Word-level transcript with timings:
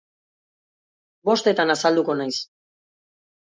Bostetan 1.31 1.75
azalduko 1.75 2.19
naiz 2.25 2.43